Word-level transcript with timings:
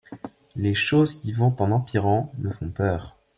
Les 0.55 0.73
choses 0.73 1.13
qui 1.13 1.31
vont 1.31 1.55
en 1.61 1.69
empirant 1.69 2.31
me 2.39 2.49
font 2.51 2.71
peur. 2.71 3.17